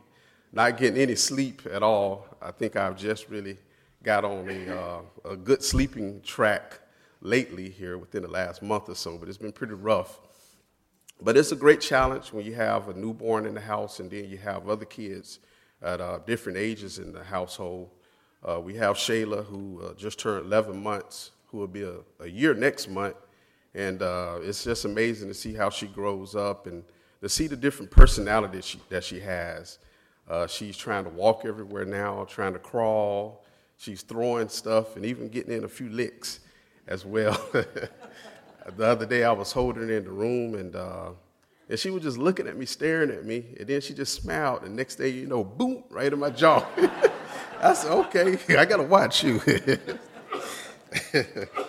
not 0.52 0.76
getting 0.76 1.00
any 1.00 1.14
sleep 1.14 1.62
at 1.72 1.80
all. 1.84 2.26
I 2.42 2.50
think 2.50 2.74
I've 2.74 2.96
just 2.96 3.28
really 3.28 3.56
got 4.02 4.24
on 4.24 4.50
a, 4.50 4.76
uh, 4.76 5.00
a 5.30 5.36
good 5.36 5.62
sleeping 5.62 6.20
track 6.22 6.80
lately 7.20 7.70
here 7.70 7.96
within 7.96 8.22
the 8.22 8.28
last 8.28 8.60
month 8.60 8.88
or 8.88 8.96
so, 8.96 9.16
but 9.16 9.28
it's 9.28 9.38
been 9.38 9.52
pretty 9.52 9.74
rough. 9.74 10.18
But 11.22 11.36
it's 11.36 11.52
a 11.52 11.56
great 11.56 11.80
challenge 11.80 12.32
when 12.32 12.44
you 12.44 12.54
have 12.54 12.88
a 12.88 12.94
newborn 12.94 13.46
in 13.46 13.54
the 13.54 13.60
house 13.60 14.00
and 14.00 14.10
then 14.10 14.28
you 14.28 14.38
have 14.38 14.68
other 14.68 14.84
kids 14.84 15.38
at 15.80 16.00
uh, 16.00 16.18
different 16.26 16.58
ages 16.58 16.98
in 16.98 17.12
the 17.12 17.22
household. 17.22 17.90
Uh, 18.42 18.60
we 18.60 18.74
have 18.74 18.96
Shayla, 18.96 19.44
who 19.46 19.80
uh, 19.84 19.94
just 19.94 20.18
turned 20.18 20.44
11 20.44 20.82
months, 20.82 21.30
who 21.46 21.58
will 21.58 21.68
be 21.68 21.82
a, 21.82 21.98
a 22.18 22.26
year 22.26 22.52
next 22.52 22.88
month. 22.88 23.14
And 23.74 24.02
uh, 24.02 24.38
it's 24.42 24.64
just 24.64 24.84
amazing 24.84 25.28
to 25.28 25.34
see 25.34 25.54
how 25.54 25.70
she 25.70 25.86
grows 25.86 26.34
up 26.34 26.66
and 26.66 26.82
to 27.20 27.28
see 27.28 27.46
the 27.46 27.56
different 27.56 27.90
personalities 27.90 28.64
she, 28.64 28.80
that 28.88 29.04
she 29.04 29.20
has. 29.20 29.78
Uh, 30.28 30.46
she's 30.46 30.76
trying 30.76 31.04
to 31.04 31.10
walk 31.10 31.44
everywhere 31.44 31.84
now, 31.84 32.24
trying 32.24 32.52
to 32.52 32.58
crawl. 32.58 33.44
She's 33.76 34.02
throwing 34.02 34.48
stuff 34.48 34.96
and 34.96 35.04
even 35.04 35.28
getting 35.28 35.52
in 35.52 35.64
a 35.64 35.68
few 35.68 35.88
licks 35.88 36.40
as 36.86 37.04
well. 37.04 37.40
the 37.52 38.84
other 38.84 39.06
day, 39.06 39.24
I 39.24 39.32
was 39.32 39.52
holding 39.52 39.88
her 39.88 39.96
in 39.96 40.04
the 40.04 40.10
room 40.10 40.54
and 40.54 40.74
uh, 40.76 41.10
and 41.70 41.78
she 41.78 41.90
was 41.90 42.02
just 42.02 42.16
looking 42.16 42.46
at 42.46 42.56
me, 42.56 42.64
staring 42.64 43.10
at 43.10 43.26
me, 43.26 43.44
and 43.58 43.66
then 43.66 43.80
she 43.80 43.92
just 43.92 44.14
smiled. 44.14 44.62
And 44.62 44.74
next 44.74 44.96
day, 44.96 45.10
you 45.10 45.26
know, 45.26 45.44
boom, 45.44 45.84
right 45.90 46.10
in 46.10 46.18
my 46.18 46.30
jaw. 46.30 46.66
I 47.60 47.74
said, 47.74 47.92
okay, 47.92 48.56
I 48.56 48.64
gotta 48.64 48.84
watch 48.84 49.22
you. 49.22 49.40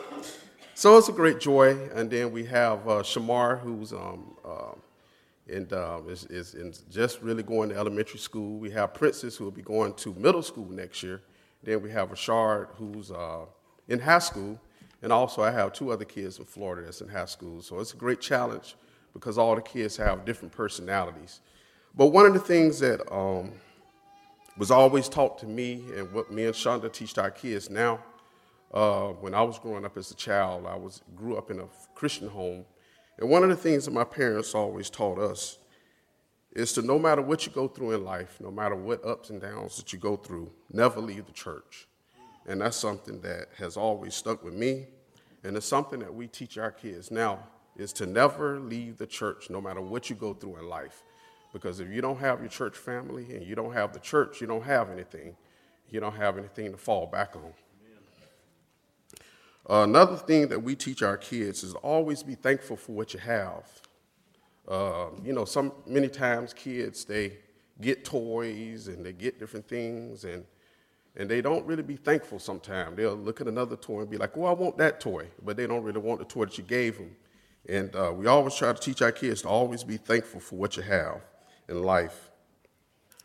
So 0.79 0.97
it's 0.97 1.09
a 1.09 1.11
great 1.11 1.41
joy. 1.41 1.77
And 1.93 2.09
then 2.09 2.31
we 2.31 2.45
have 2.45 2.87
uh, 2.87 3.03
Shamar, 3.03 3.59
who's 3.59 3.91
um, 3.91 4.33
uh, 4.45 4.75
and 5.53 5.73
um, 5.73 6.09
is, 6.09 6.23
is, 6.27 6.83
just 6.89 7.21
really 7.21 7.43
going 7.43 7.67
to 7.67 7.75
elementary 7.75 8.17
school. 8.17 8.57
We 8.57 8.71
have 8.71 8.93
Princess, 8.93 9.35
who 9.35 9.43
will 9.43 9.51
be 9.51 9.61
going 9.61 9.93
to 9.95 10.13
middle 10.13 10.41
school 10.41 10.69
next 10.69 11.03
year. 11.03 11.21
Then 11.63 11.81
we 11.81 11.91
have 11.91 12.11
Rashard, 12.11 12.67
who's 12.77 13.11
uh, 13.11 13.41
in 13.89 13.99
high 13.99 14.19
school. 14.19 14.57
And 15.01 15.11
also, 15.11 15.43
I 15.43 15.51
have 15.51 15.73
two 15.73 15.91
other 15.91 16.05
kids 16.05 16.39
in 16.39 16.45
Florida 16.45 16.83
that's 16.83 17.01
in 17.01 17.09
high 17.09 17.25
school. 17.25 17.61
So 17.61 17.81
it's 17.81 17.93
a 17.93 17.97
great 17.97 18.21
challenge 18.21 18.77
because 19.11 19.37
all 19.37 19.55
the 19.55 19.61
kids 19.61 19.97
have 19.97 20.23
different 20.23 20.53
personalities. 20.53 21.41
But 21.93 22.07
one 22.07 22.25
of 22.25 22.33
the 22.33 22.39
things 22.39 22.79
that 22.79 23.01
um, 23.13 23.51
was 24.57 24.71
always 24.71 25.09
taught 25.09 25.39
to 25.39 25.45
me, 25.45 25.83
and 25.97 26.09
what 26.13 26.31
me 26.31 26.45
and 26.45 26.55
Shonda 26.55 26.89
teach 26.89 27.17
our 27.17 27.31
kids 27.31 27.69
now, 27.69 27.99
uh, 28.73 29.07
when 29.07 29.33
I 29.33 29.41
was 29.41 29.57
growing 29.59 29.85
up 29.85 29.97
as 29.97 30.11
a 30.11 30.15
child, 30.15 30.65
I 30.67 30.75
was 30.75 31.01
grew 31.15 31.37
up 31.37 31.51
in 31.51 31.59
a 31.59 31.65
Christian 31.95 32.29
home, 32.29 32.65
and 33.17 33.29
one 33.29 33.43
of 33.43 33.49
the 33.49 33.55
things 33.55 33.85
that 33.85 33.91
my 33.91 34.03
parents 34.03 34.53
always 34.55 34.89
taught 34.89 35.19
us 35.19 35.57
is 36.51 36.73
to 36.73 36.81
no 36.81 36.97
matter 36.97 37.21
what 37.21 37.45
you 37.45 37.51
go 37.51 37.67
through 37.67 37.91
in 37.91 38.03
life, 38.03 38.37
no 38.39 38.51
matter 38.51 38.75
what 38.75 39.05
ups 39.05 39.29
and 39.29 39.41
downs 39.41 39.77
that 39.77 39.93
you 39.93 39.99
go 39.99 40.15
through, 40.15 40.51
never 40.71 40.99
leave 40.99 41.25
the 41.25 41.31
church. 41.31 41.87
And 42.47 42.61
that's 42.61 42.77
something 42.77 43.21
that 43.21 43.49
has 43.57 43.77
always 43.77 44.15
stuck 44.15 44.43
with 44.43 44.53
me. 44.53 44.87
And 45.43 45.55
it's 45.55 45.65
something 45.65 45.99
that 45.99 46.13
we 46.13 46.27
teach 46.27 46.57
our 46.57 46.71
kids 46.71 47.11
now 47.11 47.39
is 47.77 47.93
to 47.93 48.05
never 48.05 48.59
leave 48.59 48.97
the 48.97 49.05
church 49.07 49.49
no 49.49 49.61
matter 49.61 49.81
what 49.81 50.09
you 50.09 50.15
go 50.15 50.33
through 50.33 50.57
in 50.57 50.67
life. 50.67 51.03
Because 51.53 51.79
if 51.79 51.89
you 51.89 52.01
don't 52.01 52.19
have 52.19 52.39
your 52.39 52.49
church 52.49 52.75
family 52.75 53.35
and 53.35 53.45
you 53.45 53.55
don't 53.55 53.73
have 53.73 53.93
the 53.93 53.99
church, 53.99 54.41
you 54.41 54.47
don't 54.47 54.63
have 54.63 54.89
anything. 54.89 55.35
You 55.89 55.99
don't 55.99 56.15
have 56.15 56.37
anything 56.37 56.71
to 56.71 56.77
fall 56.77 57.07
back 57.07 57.35
on. 57.35 57.53
Uh, 59.69 59.83
another 59.83 60.15
thing 60.15 60.47
that 60.47 60.61
we 60.61 60.75
teach 60.75 61.03
our 61.03 61.17
kids 61.17 61.63
is 61.63 61.75
always 61.75 62.23
be 62.23 62.33
thankful 62.33 62.75
for 62.75 62.93
what 62.93 63.13
you 63.13 63.19
have. 63.19 63.67
Uh, 64.67 65.07
you 65.23 65.31
know, 65.31 65.45
some 65.45 65.71
many 65.85 66.07
times 66.07 66.53
kids 66.53 67.05
they 67.05 67.37
get 67.79 68.03
toys 68.03 68.87
and 68.87 69.05
they 69.05 69.13
get 69.13 69.39
different 69.39 69.67
things 69.67 70.23
and 70.23 70.43
and 71.15 71.29
they 71.29 71.41
don't 71.41 71.65
really 71.65 71.83
be 71.83 71.97
thankful 71.97 72.39
sometimes. 72.39 72.95
They'll 72.95 73.15
look 73.15 73.41
at 73.41 73.47
another 73.47 73.75
toy 73.75 74.01
and 74.01 74.09
be 74.09 74.17
like, 74.17 74.37
"Well, 74.37 74.49
I 74.49 74.53
want 74.53 74.77
that 74.77 74.99
toy," 74.99 75.27
but 75.43 75.57
they 75.57 75.67
don't 75.67 75.83
really 75.83 75.99
want 75.99 76.19
the 76.19 76.25
toy 76.25 76.45
that 76.45 76.57
you 76.57 76.63
gave 76.63 76.97
them. 76.97 77.15
And 77.67 77.95
uh, 77.95 78.13
we 78.15 78.25
always 78.27 78.55
try 78.55 78.71
to 78.71 78.79
teach 78.79 79.01
our 79.01 79.11
kids 79.11 79.41
to 79.41 79.49
always 79.49 79.83
be 79.83 79.97
thankful 79.97 80.39
for 80.39 80.55
what 80.55 80.77
you 80.77 80.83
have 80.83 81.21
in 81.67 81.83
life, 81.83 82.31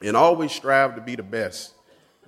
and 0.02 0.16
always 0.16 0.52
strive 0.52 0.94
to 0.96 1.00
be 1.00 1.14
the 1.14 1.22
best. 1.22 1.74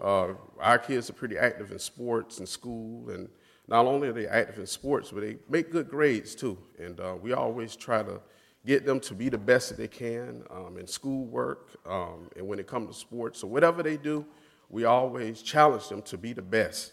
Uh, 0.00 0.34
our 0.60 0.78
kids 0.78 1.10
are 1.10 1.14
pretty 1.14 1.36
active 1.36 1.72
in 1.72 1.78
sports 1.78 2.38
and 2.38 2.48
school, 2.48 3.10
and 3.10 3.28
not 3.68 3.86
only 3.86 4.08
are 4.08 4.12
they 4.12 4.26
active 4.26 4.58
in 4.58 4.66
sports, 4.66 5.10
but 5.10 5.20
they 5.20 5.36
make 5.48 5.70
good 5.70 5.88
grades 5.88 6.34
too. 6.34 6.58
And 6.78 7.00
uh, 7.00 7.16
we 7.20 7.32
always 7.32 7.74
try 7.74 8.02
to 8.02 8.20
get 8.64 8.84
them 8.84 9.00
to 9.00 9.14
be 9.14 9.28
the 9.28 9.38
best 9.38 9.68
that 9.68 9.78
they 9.78 9.88
can 9.88 10.42
um, 10.50 10.76
in 10.78 10.86
schoolwork 10.86 11.70
um, 11.86 12.28
and 12.36 12.46
when 12.46 12.58
it 12.58 12.66
comes 12.66 12.88
to 12.88 12.94
sports. 12.94 13.40
So 13.40 13.46
whatever 13.46 13.82
they 13.82 13.96
do, 13.96 14.24
we 14.68 14.84
always 14.84 15.42
challenge 15.42 15.88
them 15.88 16.02
to 16.02 16.18
be 16.18 16.32
the 16.32 16.42
best. 16.42 16.92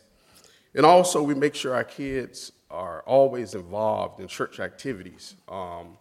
And 0.75 0.85
also, 0.85 1.21
we 1.21 1.35
make 1.35 1.53
sure 1.53 1.75
our 1.75 1.83
kids 1.83 2.51
are 2.69 3.03
always 3.03 3.53
involved 3.53 4.19
in 4.19 4.27
church 4.27 4.59
activities. 4.59 5.35
Um, 5.47 5.97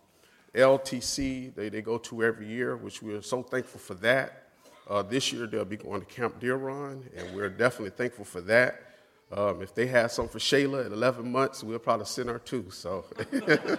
LTC, 0.55 1.55
they, 1.55 1.69
they 1.69 1.83
go 1.83 1.99
to 1.99 2.23
every 2.23 2.47
year, 2.47 2.77
which 2.77 3.03
we 3.03 3.15
are 3.15 3.23
so 3.23 3.43
thankful 3.43 3.81
for 3.81 3.95
that. 3.95 4.49
Uh, 4.89 5.03
this 5.03 5.33
year, 5.33 5.47
they'll 5.47 5.65
be 5.65 5.77
going 5.77 6.01
to 6.01 6.07
Camp 6.07 6.41
Deer 6.41 6.57
Run, 6.57 7.09
and 7.17 7.35
we're 7.35 7.49
definitely 7.49 7.91
thankful 7.91 8.25
for 8.25 8.41
that. 8.43 8.92
Um, 9.33 9.63
if 9.63 9.75
they 9.75 9.87
had 9.87 10.11
some 10.11 10.29
for 10.29 10.39
Shayla 10.39 10.85
at 10.87 10.93
11 10.93 11.31
months, 11.31 11.63
we'll 11.65 11.79
probably 11.79 12.07
send 12.07 12.29
her 12.29 12.39
too. 12.39 12.67
So. 12.71 13.07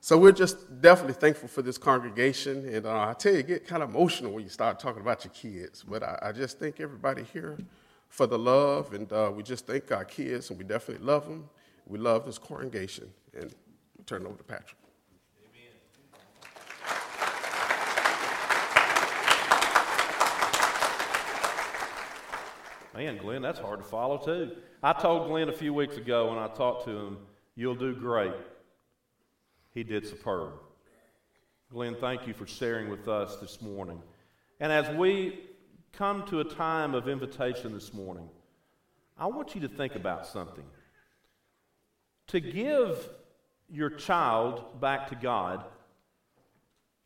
so 0.00 0.18
we're 0.18 0.32
just 0.32 0.80
definitely 0.80 1.14
thankful 1.14 1.48
for 1.48 1.62
this 1.62 1.78
congregation. 1.78 2.68
And 2.68 2.86
uh, 2.86 3.08
I 3.08 3.14
tell 3.14 3.34
you, 3.34 3.44
get 3.44 3.66
kind 3.66 3.84
of 3.84 3.90
emotional 3.90 4.32
when 4.32 4.42
you 4.42 4.50
start 4.50 4.80
talking 4.80 5.00
about 5.00 5.24
your 5.24 5.32
kids. 5.32 5.84
But 5.84 6.02
I, 6.02 6.18
I 6.22 6.32
just 6.32 6.58
thank 6.58 6.80
everybody 6.80 7.22
here 7.32 7.56
for 8.08 8.26
the 8.26 8.38
love. 8.38 8.94
And 8.94 9.12
uh, 9.12 9.30
we 9.34 9.44
just 9.44 9.66
thank 9.66 9.92
our 9.92 10.04
kids, 10.04 10.50
and 10.50 10.58
we 10.58 10.64
definitely 10.64 11.06
love 11.06 11.28
them. 11.28 11.48
We 11.86 11.98
love 11.98 12.26
this 12.26 12.38
congregation. 12.38 13.12
And 13.38 13.54
turn 14.06 14.22
it 14.22 14.26
over 14.26 14.38
to 14.38 14.44
Patrick. 14.44 14.83
Man, 22.94 23.16
Glenn, 23.16 23.42
that's 23.42 23.58
hard 23.58 23.80
to 23.80 23.84
follow 23.84 24.18
too. 24.18 24.52
I 24.80 24.92
told 24.92 25.26
Glenn 25.26 25.48
a 25.48 25.52
few 25.52 25.74
weeks 25.74 25.96
ago 25.96 26.30
when 26.30 26.38
I 26.38 26.46
talked 26.46 26.84
to 26.84 26.92
him, 26.92 27.18
you'll 27.56 27.74
do 27.74 27.92
great. 27.92 28.34
He 29.72 29.82
did 29.82 30.06
superb. 30.06 30.52
Glenn, 31.72 31.96
thank 31.96 32.28
you 32.28 32.34
for 32.34 32.46
sharing 32.46 32.88
with 32.88 33.08
us 33.08 33.34
this 33.36 33.60
morning. 33.60 34.00
And 34.60 34.70
as 34.70 34.88
we 34.96 35.40
come 35.92 36.24
to 36.26 36.38
a 36.38 36.44
time 36.44 36.94
of 36.94 37.08
invitation 37.08 37.72
this 37.72 37.92
morning, 37.92 38.28
I 39.18 39.26
want 39.26 39.56
you 39.56 39.60
to 39.62 39.68
think 39.68 39.96
about 39.96 40.24
something. 40.24 40.64
To 42.28 42.38
give 42.38 43.08
your 43.68 43.90
child 43.90 44.80
back 44.80 45.08
to 45.08 45.16
God 45.16 45.64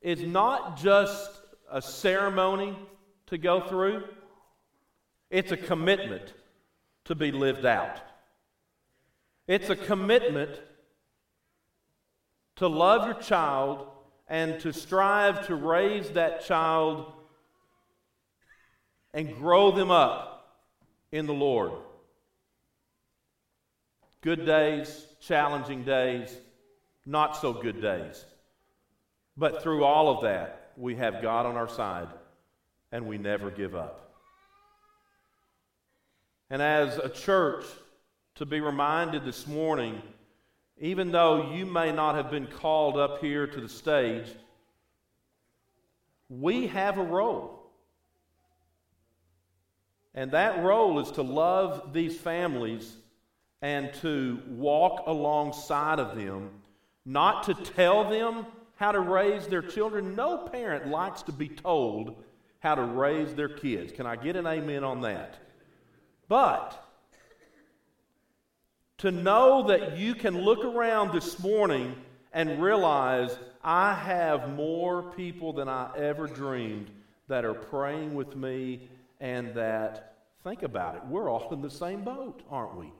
is 0.02 0.22
not 0.22 0.76
just 0.76 1.30
a 1.70 1.80
ceremony 1.80 2.76
to 3.28 3.38
go 3.38 3.62
through. 3.62 4.04
It's 5.30 5.52
a 5.52 5.56
commitment 5.56 6.32
to 7.04 7.14
be 7.14 7.32
lived 7.32 7.66
out. 7.66 8.00
It's 9.46 9.70
a 9.70 9.76
commitment 9.76 10.60
to 12.56 12.68
love 12.68 13.06
your 13.06 13.22
child 13.22 13.86
and 14.28 14.60
to 14.60 14.72
strive 14.72 15.46
to 15.46 15.54
raise 15.54 16.10
that 16.10 16.44
child 16.44 17.12
and 19.14 19.34
grow 19.36 19.70
them 19.70 19.90
up 19.90 20.58
in 21.12 21.26
the 21.26 21.34
Lord. 21.34 21.72
Good 24.20 24.44
days, 24.44 25.06
challenging 25.20 25.84
days, 25.84 26.36
not 27.06 27.36
so 27.36 27.52
good 27.52 27.80
days. 27.80 28.24
But 29.36 29.62
through 29.62 29.84
all 29.84 30.14
of 30.14 30.22
that, 30.24 30.72
we 30.76 30.96
have 30.96 31.22
God 31.22 31.46
on 31.46 31.56
our 31.56 31.68
side 31.68 32.08
and 32.92 33.06
we 33.06 33.18
never 33.18 33.50
give 33.50 33.74
up. 33.74 34.07
And 36.50 36.62
as 36.62 36.98
a 36.98 37.08
church, 37.08 37.64
to 38.36 38.46
be 38.46 38.60
reminded 38.60 39.24
this 39.24 39.46
morning, 39.46 40.00
even 40.80 41.10
though 41.10 41.52
you 41.52 41.66
may 41.66 41.90
not 41.90 42.14
have 42.14 42.30
been 42.30 42.46
called 42.46 42.96
up 42.96 43.20
here 43.20 43.46
to 43.46 43.60
the 43.60 43.68
stage, 43.68 44.26
we 46.28 46.68
have 46.68 46.98
a 46.98 47.02
role. 47.02 47.58
And 50.14 50.30
that 50.30 50.62
role 50.62 51.00
is 51.00 51.10
to 51.12 51.22
love 51.22 51.92
these 51.92 52.16
families 52.16 52.96
and 53.60 53.92
to 53.94 54.40
walk 54.48 55.04
alongside 55.06 55.98
of 55.98 56.16
them, 56.16 56.50
not 57.04 57.44
to 57.44 57.54
tell 57.54 58.08
them 58.08 58.46
how 58.76 58.92
to 58.92 59.00
raise 59.00 59.48
their 59.48 59.62
children. 59.62 60.14
No 60.14 60.38
parent 60.38 60.86
likes 60.86 61.22
to 61.22 61.32
be 61.32 61.48
told 61.48 62.22
how 62.60 62.76
to 62.76 62.82
raise 62.82 63.34
their 63.34 63.48
kids. 63.48 63.92
Can 63.92 64.06
I 64.06 64.16
get 64.16 64.36
an 64.36 64.46
amen 64.46 64.84
on 64.84 65.00
that? 65.00 65.38
But 66.28 66.84
to 68.98 69.10
know 69.10 69.68
that 69.68 69.96
you 69.96 70.14
can 70.14 70.38
look 70.38 70.64
around 70.64 71.12
this 71.12 71.38
morning 71.38 71.94
and 72.32 72.62
realize 72.62 73.38
I 73.64 73.94
have 73.94 74.54
more 74.54 75.02
people 75.02 75.52
than 75.52 75.68
I 75.68 75.90
ever 75.96 76.26
dreamed 76.26 76.90
that 77.28 77.44
are 77.44 77.54
praying 77.54 78.14
with 78.14 78.36
me 78.36 78.88
and 79.20 79.54
that, 79.54 80.16
think 80.44 80.62
about 80.62 80.96
it, 80.96 81.02
we're 81.06 81.30
all 81.30 81.52
in 81.52 81.62
the 81.62 81.70
same 81.70 82.02
boat, 82.02 82.42
aren't 82.50 82.76
we? 82.76 82.92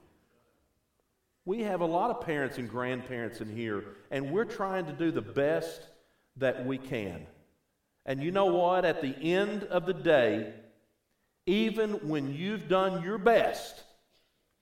We 1.45 1.61
have 1.61 1.81
a 1.81 1.85
lot 1.85 2.11
of 2.11 2.21
parents 2.21 2.57
and 2.57 2.69
grandparents 2.69 3.41
in 3.41 3.55
here, 3.55 3.83
and 4.11 4.31
we're 4.31 4.45
trying 4.45 4.85
to 4.85 4.93
do 4.93 5.11
the 5.11 5.21
best 5.21 5.87
that 6.37 6.65
we 6.65 6.77
can. 6.77 7.25
And 8.05 8.21
you 8.21 8.31
know 8.31 8.45
what? 8.45 8.85
At 8.85 9.01
the 9.01 9.15
end 9.17 9.63
of 9.63 9.85
the 9.85 9.93
day, 9.93 10.53
even 11.49 12.07
when 12.07 12.31
you've 12.31 12.67
done 12.67 13.01
your 13.01 13.17
best, 13.17 13.83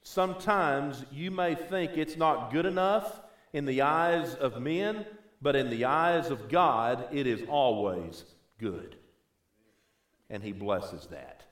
sometimes 0.03 1.03
you 1.11 1.29
may 1.29 1.53
think 1.53 1.97
it's 1.97 2.15
not 2.15 2.49
good 2.49 2.65
enough 2.65 3.19
in 3.51 3.65
the 3.65 3.81
eyes 3.81 4.35
of 4.35 4.61
men, 4.61 5.05
but 5.41 5.57
in 5.57 5.69
the 5.69 5.83
eyes 5.83 6.29
of 6.29 6.47
God, 6.47 7.09
it 7.11 7.27
is 7.27 7.43
always 7.49 8.23
good. 8.57 8.95
And 10.29 10.41
He 10.41 10.53
blesses 10.53 11.07
that. 11.07 11.43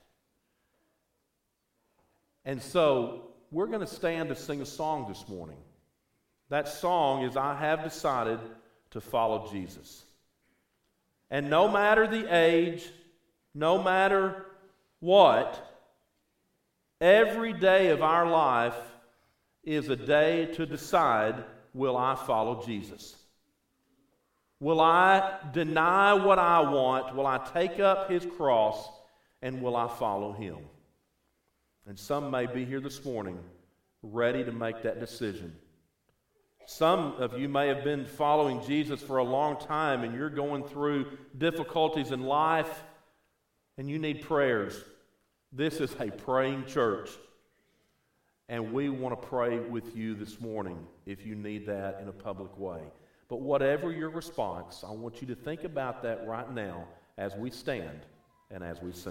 And 2.46 2.62
so 2.62 3.28
we're 3.50 3.66
going 3.66 3.80
to 3.80 3.86
stand 3.86 4.30
to 4.30 4.36
sing 4.36 4.62
a 4.62 4.66
song 4.66 5.06
this 5.06 5.28
morning. 5.28 5.58
That 6.48 6.66
song 6.66 7.24
is 7.24 7.36
I 7.36 7.54
Have 7.56 7.84
Decided 7.84 8.38
to 8.92 9.02
Follow 9.02 9.50
Jesus. 9.52 10.04
And 11.30 11.50
no 11.50 11.68
matter 11.68 12.06
the 12.06 12.34
age, 12.34 12.88
no 13.52 13.82
matter 13.82 14.45
what 15.00 15.62
every 17.00 17.52
day 17.52 17.88
of 17.88 18.02
our 18.02 18.28
life 18.28 18.76
is 19.62 19.88
a 19.88 19.96
day 19.96 20.46
to 20.54 20.66
decide 20.66 21.44
will 21.74 21.96
I 21.96 22.14
follow 22.14 22.64
Jesus? 22.64 23.16
Will 24.60 24.80
I 24.80 25.38
deny 25.52 26.14
what 26.14 26.38
I 26.38 26.60
want? 26.60 27.14
Will 27.14 27.26
I 27.26 27.38
take 27.52 27.78
up 27.78 28.10
his 28.10 28.24
cross? 28.24 28.88
And 29.42 29.60
will 29.60 29.76
I 29.76 29.86
follow 29.86 30.32
him? 30.32 30.56
And 31.86 31.98
some 31.98 32.30
may 32.30 32.46
be 32.46 32.64
here 32.64 32.80
this 32.80 33.04
morning 33.04 33.38
ready 34.02 34.42
to 34.44 34.52
make 34.52 34.82
that 34.82 34.98
decision. 34.98 35.54
Some 36.64 37.12
of 37.18 37.38
you 37.38 37.48
may 37.48 37.68
have 37.68 37.84
been 37.84 38.06
following 38.06 38.64
Jesus 38.66 39.00
for 39.02 39.18
a 39.18 39.24
long 39.24 39.60
time 39.60 40.02
and 40.02 40.14
you're 40.14 40.30
going 40.30 40.64
through 40.64 41.06
difficulties 41.36 42.10
in 42.10 42.22
life 42.22 42.82
and 43.78 43.90
you 43.90 43.98
need 43.98 44.22
prayers, 44.22 44.82
this 45.52 45.80
is 45.80 45.94
a 46.00 46.10
praying 46.10 46.66
church. 46.66 47.10
And 48.48 48.72
we 48.72 48.88
want 48.88 49.20
to 49.20 49.26
pray 49.26 49.58
with 49.58 49.96
you 49.96 50.14
this 50.14 50.40
morning 50.40 50.86
if 51.04 51.26
you 51.26 51.34
need 51.34 51.66
that 51.66 51.98
in 52.00 52.08
a 52.08 52.12
public 52.12 52.56
way. 52.58 52.80
But 53.28 53.40
whatever 53.40 53.90
your 53.90 54.10
response, 54.10 54.84
I 54.86 54.92
want 54.92 55.20
you 55.20 55.26
to 55.28 55.34
think 55.34 55.64
about 55.64 56.02
that 56.04 56.26
right 56.26 56.52
now 56.54 56.86
as 57.18 57.34
we 57.34 57.50
stand 57.50 58.06
and 58.50 58.62
as 58.62 58.80
we 58.80 58.92
sing. 58.92 59.02